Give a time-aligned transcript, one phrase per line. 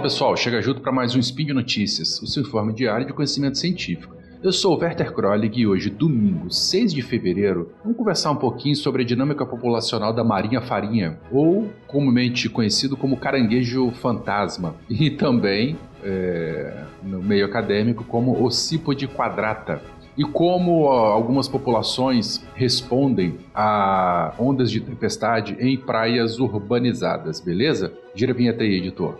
[0.00, 3.58] pessoal, chega junto para mais um Spin de Notícias, o seu informe diário de conhecimento
[3.58, 4.16] científico.
[4.42, 8.74] Eu sou o Werther Krolig e hoje, domingo, 6 de fevereiro, vamos conversar um pouquinho
[8.74, 15.76] sobre a dinâmica populacional da marinha farinha, ou comumente conhecido como caranguejo fantasma, e também,
[16.02, 19.82] é, no meio acadêmico, como occipode quadrata
[20.16, 27.92] e como algumas populações respondem a ondas de tempestade em praias urbanizadas, beleza?
[28.14, 29.18] Gira a vinheta aí, editor.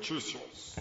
[0.00, 0.76] Massachusetts.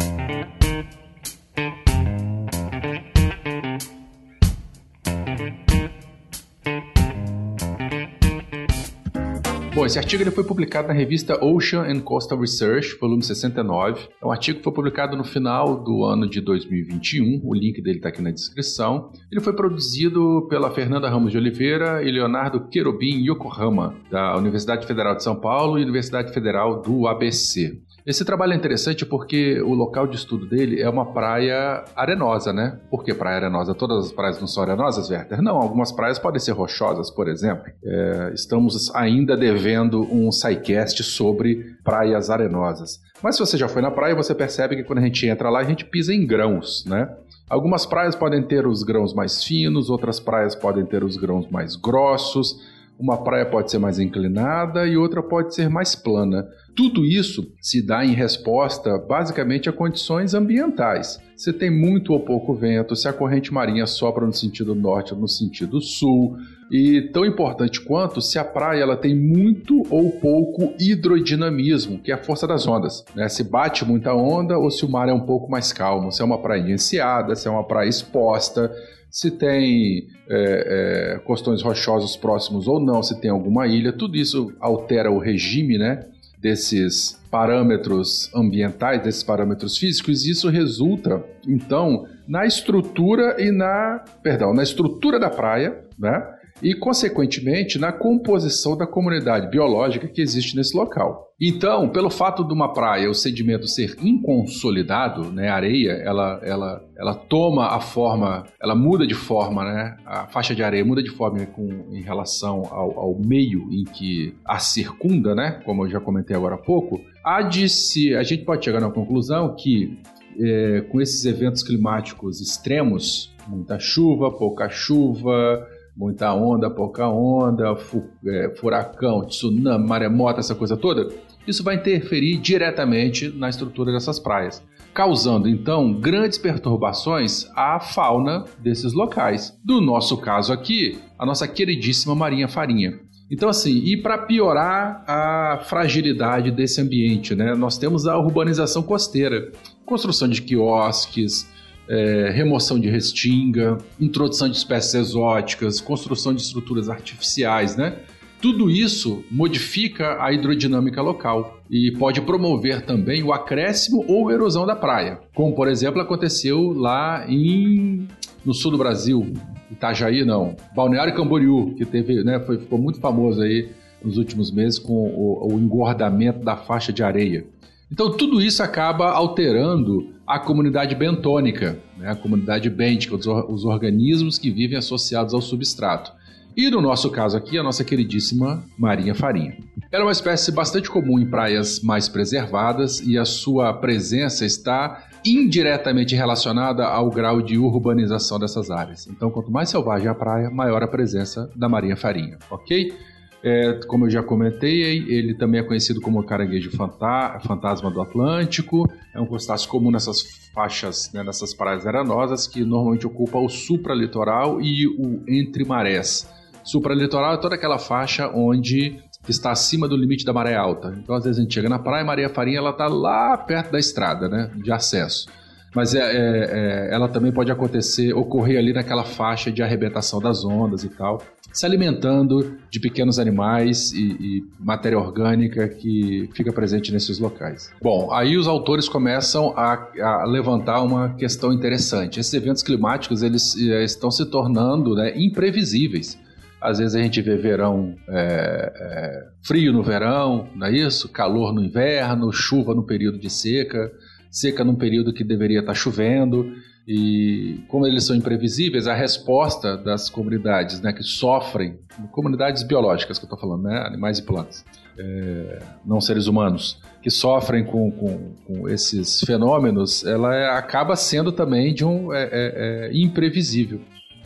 [9.79, 14.09] Bom, esse artigo ele foi publicado na revista Ocean and Coastal Research, volume 69.
[14.21, 17.39] É um artigo que foi publicado no final do ano de 2021.
[17.45, 19.09] O link dele está aqui na descrição.
[19.31, 25.15] Ele foi produzido pela Fernanda Ramos de Oliveira e Leonardo Querubim Yokohama, da Universidade Federal
[25.15, 27.79] de São Paulo e Universidade Federal do ABC.
[28.05, 32.79] Esse trabalho é interessante porque o local de estudo dele é uma praia arenosa, né?
[32.89, 33.75] Por que praia arenosa?
[33.75, 35.41] Todas as praias não são arenosas, Werther?
[35.41, 37.65] Não, algumas praias podem ser rochosas, por exemplo.
[37.83, 42.99] É, estamos ainda devendo um sidecast sobre praias arenosas.
[43.21, 45.59] Mas se você já foi na praia, você percebe que quando a gente entra lá,
[45.59, 47.09] a gente pisa em grãos, né?
[47.49, 51.75] Algumas praias podem ter os grãos mais finos, outras praias podem ter os grãos mais
[51.75, 52.61] grossos.
[52.97, 56.47] Uma praia pode ser mais inclinada e outra pode ser mais plana.
[56.75, 61.19] Tudo isso se dá em resposta basicamente a condições ambientais.
[61.35, 65.19] Se tem muito ou pouco vento, se a corrente marinha sopra no sentido norte ou
[65.19, 66.37] no sentido sul,
[66.71, 72.15] e tão importante quanto se a praia ela tem muito ou pouco hidrodinamismo, que é
[72.15, 73.03] a força das ondas.
[73.15, 73.27] Né?
[73.27, 76.25] Se bate muita onda ou se o mar é um pouco mais calmo, se é
[76.25, 78.71] uma praia enseada, se é uma praia exposta
[79.09, 85.17] se tem é, é, próximos ou não, se tem alguma ilha, tudo isso altera o
[85.17, 86.05] regime né,
[86.39, 94.03] desses parâmetros ambientais, desses parâmetros físicos, e isso resulta, então, na estrutura e na.
[94.23, 96.38] Perdão, na estrutura da praia, né?
[96.61, 101.29] E, consequentemente, na composição da comunidade biológica que existe nesse local.
[101.41, 106.81] Então, pelo fato de uma praia, o sedimento ser inconsolidado, né, a areia, ela, ela,
[106.97, 111.09] ela toma a forma, ela muda de forma, né, a faixa de areia muda de
[111.09, 116.01] forma com, em relação ao, ao meio em que a circunda, né, como eu já
[116.01, 119.97] comentei agora há pouco, há de se, a gente pode chegar na conclusão que
[120.37, 125.65] é, com esses eventos climáticos extremos, muita chuva, pouca chuva,
[125.99, 127.77] muita onda, pouca onda,
[128.25, 131.13] é, furacão, tsunami, maremoto, essa coisa toda,
[131.45, 138.93] isso vai interferir diretamente na estrutura dessas praias, causando então grandes perturbações à fauna desses
[138.93, 139.59] locais.
[139.61, 142.97] Do nosso caso aqui, a nossa queridíssima Marinha Farinha.
[143.29, 149.51] Então, assim, e para piorar a fragilidade desse ambiente, né, nós temos a urbanização costeira,
[149.85, 151.47] construção de quiosques,
[151.89, 157.97] é, remoção de restinga, introdução de espécies exóticas, construção de estruturas artificiais, né?
[158.41, 164.75] Tudo isso modifica a hidrodinâmica local e pode promover também o acréscimo ou erosão da
[164.75, 168.07] praia, como por exemplo aconteceu lá em
[168.45, 169.33] no sul do Brasil,
[169.69, 173.69] Itajaí não, Balneário Camboriú, que teve, né, foi, ficou muito famoso aí
[174.03, 177.45] nos últimos meses com o, o engordamento da faixa de areia.
[177.91, 184.37] Então tudo isso acaba alterando a comunidade bentônica, né, a comunidade bêntica, os, os organismos
[184.37, 186.11] que vivem associados ao substrato.
[186.55, 189.55] E no nosso caso aqui, a nossa queridíssima marinha farinha.
[189.91, 195.05] Ela é uma espécie bastante comum em praias mais preservadas e a sua presença está
[195.25, 199.07] indiretamente relacionada ao grau de urbanização dessas áreas.
[199.07, 202.93] Então, quanto mais selvagem a praia, maior a presença da marinha farinha, ok?
[203.41, 208.89] É, como eu já comentei, ele também é conhecido como caranguejo fantasma do Atlântico.
[209.13, 210.21] É um crustáceo comum nessas
[210.53, 216.29] faixas, né, nessas praias arenosas, que normalmente ocupa o supralitoral e o entre marés.
[216.63, 220.93] Supralitoral é toda aquela faixa onde está acima do limite da maré alta.
[221.01, 223.79] Então, às vezes a gente chega na praia, Maria Farinha ela está lá perto da
[223.79, 225.27] estrada, né, de acesso
[225.75, 230.43] mas é, é, é, ela também pode acontecer, ocorrer ali naquela faixa de arrebentação das
[230.43, 231.21] ondas e tal,
[231.51, 237.71] se alimentando de pequenos animais e, e, matéria orgânica que fica presente nesses locais.
[237.81, 242.19] Bom, aí os autores começam a, a levantar uma questão interessante.
[242.19, 246.19] Esses eventos climáticos eles é, estão se tornando né, imprevisíveis.
[246.61, 251.07] Às vezes a gente vê verão é, é, frio no verão, não é isso?
[251.09, 253.91] Calor no inverno, chuva no período de seca
[254.29, 256.53] seca num período que deveria estar chovendo.
[256.87, 261.77] E como eles são imprevisíveis, a resposta das comunidades né, que sofrem,
[262.11, 264.65] comunidades biológicas que eu estou falando, né, animais e plantas,
[264.97, 271.31] é, não seres humanos, que sofrem com, com, com esses fenômenos, ela é, acaba sendo
[271.31, 273.81] também de um é, é, é imprevisível.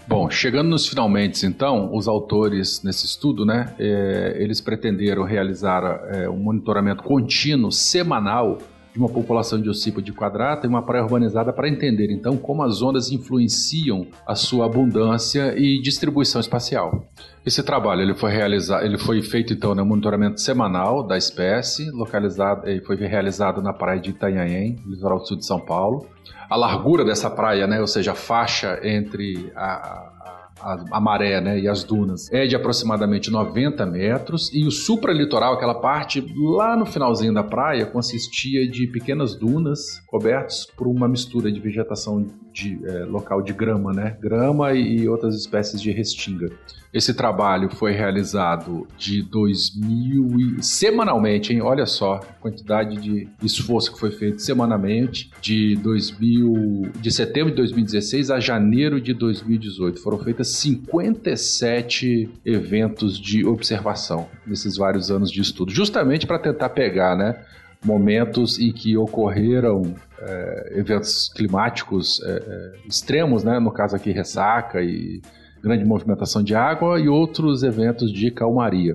[0.07, 6.38] Bom, chegando nos finalmente, então, os autores nesse estudo, né, é, eles pretenderam realizar um
[6.38, 8.57] monitoramento contínuo, semanal,
[8.94, 12.81] de uma população de ossípode quadrata e uma praia urbanizada para entender então como as
[12.81, 17.07] ondas influenciam a sua abundância e distribuição espacial.
[17.44, 22.69] Esse trabalho ele foi realizado, ele foi feito então no monitoramento semanal da espécie, localizado,
[22.69, 26.06] ele foi realizado na praia de Itanhaém, litoral sul de São Paulo.
[26.50, 30.43] A largura dessa praia, né, ou seja, a faixa entre a,
[30.92, 35.75] a, maré né, e as dunas, é de aproximadamente 90 metros, e o supralitoral, aquela
[35.75, 41.60] parte lá no finalzinho da praia, consistia de pequenas dunas cobertas por uma mistura de
[41.60, 44.18] vegetação de, é, local de grama, né?
[44.21, 46.51] grama e outras espécies de restinga.
[46.94, 50.63] Esse trabalho foi realizado de 2000 e...
[50.63, 51.60] semanalmente, hein?
[51.60, 57.57] Olha só a quantidade de esforço que foi feito semanalmente de 2000 de setembro de
[57.57, 60.00] 2016 a janeiro de 2018.
[60.00, 67.16] Foram feitas 57 eventos de observação nesses vários anos de estudo, justamente para tentar pegar,
[67.16, 67.44] né,
[67.84, 74.81] momentos em que ocorreram é, eventos climáticos é, é, extremos, né, no caso aqui ressaca
[74.81, 75.22] e
[75.63, 78.94] grande movimentação de água e outros eventos de calmaria.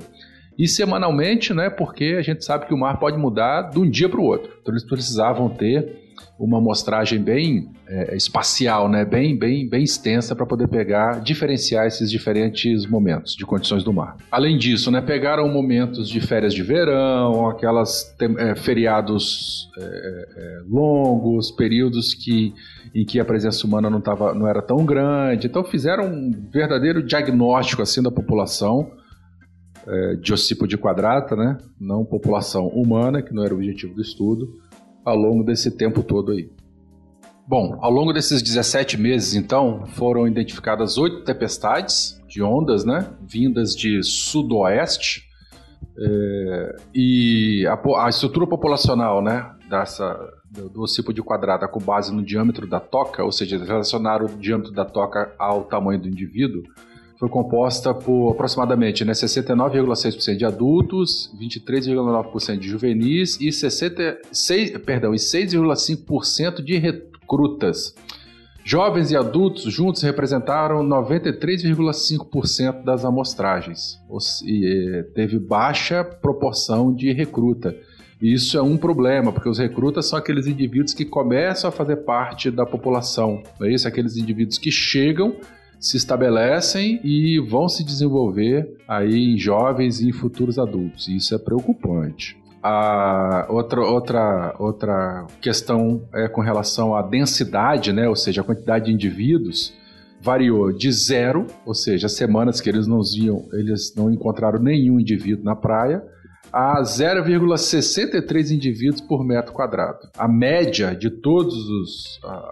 [0.59, 4.09] E semanalmente, né, porque a gente sabe que o mar pode mudar de um dia
[4.09, 4.51] para o outro.
[4.61, 6.08] Então eles precisavam ter
[6.39, 12.11] uma amostragem bem é, espacial, né, bem, bem, bem extensa para poder pegar, diferenciar esses
[12.11, 14.17] diferentes momentos de condições do mar.
[14.31, 21.51] Além disso, né, pegaram momentos de férias de verão, aquelas é, feriados é, é, longos,
[21.51, 22.55] períodos que
[22.95, 25.47] em que a presença humana não, tava, não era tão grande.
[25.47, 28.91] Então fizeram um verdadeiro diagnóstico assim da população
[29.87, 31.59] é, de ossípode quadrata, né?
[31.81, 34.49] não população humana, que não era o objetivo do estudo,
[35.09, 36.51] ao longo desse tempo todo aí.
[37.47, 43.75] Bom, ao longo desses 17 meses, então, foram identificadas oito tempestades de ondas, né, vindas
[43.75, 45.27] de sudoeste,
[45.99, 50.15] é, e a, a, estrutura populacional, né, dessa,
[50.51, 54.73] do, do ossípode quadrada com base no diâmetro da toca, ou seja, relacionar o diâmetro
[54.73, 56.63] da toca ao tamanho do indivíduo,
[57.19, 65.17] foi composta por aproximadamente né, 69,6% de adultos, 23,9% de juvenis e 66, perdão, e
[65.17, 67.93] 6,5% de recrutas.
[68.65, 73.99] Jovens e adultos juntos representaram 93,5% das amostragens.
[74.45, 77.75] E teve baixa proporção de recruta.
[78.21, 82.51] Isso é um problema, porque os recrutas são aqueles indivíduos que começam a fazer parte
[82.51, 83.43] da população.
[83.59, 83.89] Não é isso?
[83.89, 85.35] Aqueles indivíduos que chegam
[85.79, 91.09] se estabelecem e vão se desenvolver aí em jovens e em futuros adultos.
[91.09, 92.37] E isso é preocupante.
[92.63, 98.09] A outra, outra, outra questão é com relação à densidade, né?
[98.09, 99.73] ou seja, a quantidade de indivíduos
[100.21, 105.45] variou de zero, ou seja, semanas que eles não viam, eles não encontraram nenhum indivíduo
[105.45, 106.03] na praia,
[106.53, 110.09] a 0,63 indivíduos por metro quadrado.
[110.17, 111.55] A média de todas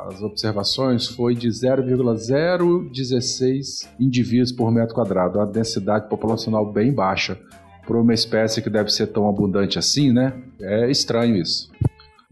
[0.09, 7.37] as observações foi de 0,016 indivíduos por metro quadrado, a densidade populacional bem baixa.
[7.87, 10.33] Para uma espécie que deve ser tão abundante assim, né?
[10.61, 11.71] É estranho isso.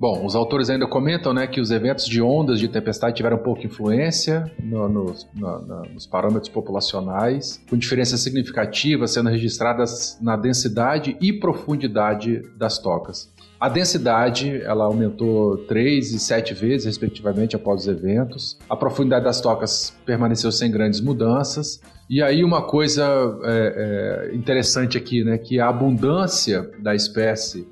[0.04, 3.64] Bom, os autores ainda comentam né, que os eventos de ondas de tempestade tiveram pouca
[3.64, 11.32] influência no, no, no, nos parâmetros populacionais, com diferenças significativas sendo registradas na densidade e
[11.32, 13.32] profundidade das tocas.
[13.58, 18.58] A densidade ela aumentou 3 e 7 vezes, respectivamente, após os eventos.
[18.68, 21.80] A profundidade das tocas permaneceu sem grandes mudanças.
[22.10, 23.06] E aí uma coisa
[23.42, 27.66] é, é, interessante aqui, né, que a abundância da espécie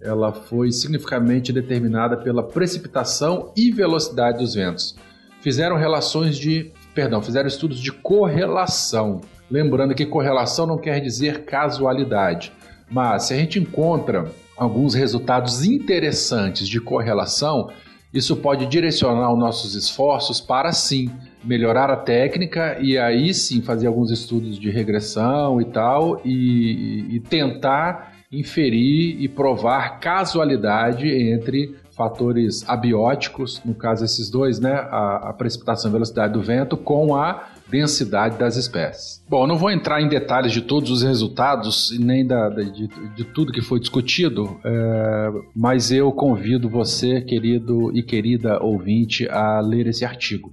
[0.00, 4.96] ela foi significativamente determinada pela precipitação e velocidade dos ventos.
[5.40, 9.20] Fizeram relações de, perdão, fizeram estudos de correlação.
[9.50, 12.52] Lembrando que correlação não quer dizer casualidade,
[12.90, 17.70] mas se a gente encontra alguns resultados interessantes de correlação,
[18.12, 21.10] isso pode direcionar os nossos esforços para sim
[21.44, 27.20] melhorar a técnica e aí sim fazer alguns estudos de regressão e tal e, e
[27.20, 35.32] tentar inferir e provar casualidade entre fatores abióticos, no caso esses dois, né, a, a
[35.32, 39.24] precipitação e velocidade do vento, com a densidade das espécies.
[39.28, 43.24] Bom, não vou entrar em detalhes de todos os resultados e nem da, de, de,
[43.24, 49.86] tudo que foi discutido, é, mas eu convido você, querido e querida ouvinte, a ler
[49.86, 50.52] esse artigo.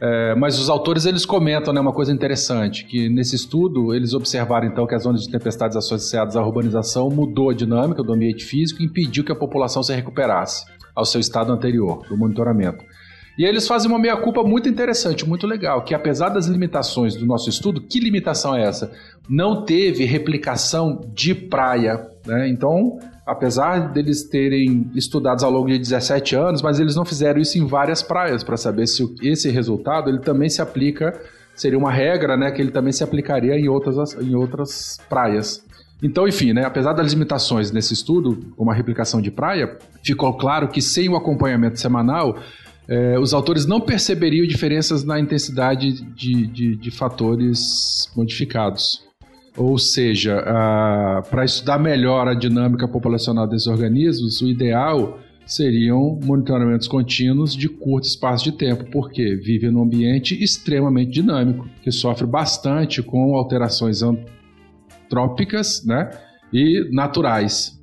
[0.00, 4.66] É, mas os autores eles comentam né, uma coisa interessante, que nesse estudo eles observaram
[4.66, 8.82] então que as ondas de tempestades associadas à urbanização mudou a dinâmica do ambiente físico
[8.82, 12.84] e impediu que a população se recuperasse ao seu estado anterior do monitoramento.
[13.36, 17.48] E eles fazem uma meia-culpa muito interessante, muito legal, que apesar das limitações do nosso
[17.48, 18.92] estudo, que limitação é essa?
[19.28, 22.13] Não teve replicação de praia.
[22.26, 22.48] Né?
[22.48, 27.58] Então, apesar deles terem estudados ao longo de 17 anos, mas eles não fizeram isso
[27.58, 31.18] em várias praias para saber se esse resultado ele também se aplica,
[31.54, 35.62] seria uma regra, né, que ele também se aplicaria em outras, em outras praias.
[36.02, 40.68] Então, enfim, né, apesar das limitações nesse estudo, como a replicação de praia, ficou claro
[40.68, 42.38] que sem o acompanhamento semanal,
[42.88, 49.02] eh, os autores não perceberiam diferenças na intensidade de, de, de fatores modificados.
[49.56, 50.42] Ou seja,
[51.30, 58.06] para estudar melhor a dinâmica populacional desses organismos, o ideal seriam monitoramentos contínuos de curto
[58.06, 65.84] espaço de tempo, porque vive num ambiente extremamente dinâmico, que sofre bastante com alterações antrópicas
[65.84, 66.10] né,
[66.52, 67.78] e naturais.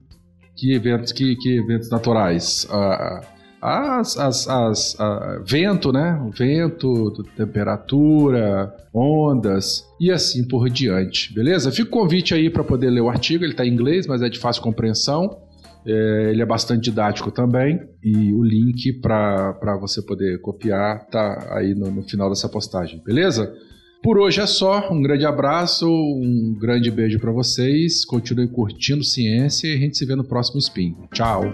[0.55, 2.67] Que eventos, que, que eventos naturais?
[2.69, 3.25] Uh,
[3.61, 6.19] as, as, as a, vento, né?
[6.25, 11.71] O vento, temperatura, ondas e assim por diante, beleza?
[11.71, 14.29] Fica o convite aí para poder ler o artigo, ele está em inglês, mas é
[14.29, 15.37] de fácil compreensão.
[15.85, 21.73] É, ele é bastante didático também e o link para você poder copiar tá aí
[21.73, 23.51] no, no final dessa postagem, beleza?
[24.03, 24.91] Por hoje é só.
[24.91, 28.03] Um grande abraço, um grande beijo para vocês.
[28.03, 30.95] Continuem curtindo ciência e a gente se vê no próximo Spin.
[31.13, 31.53] Tchau!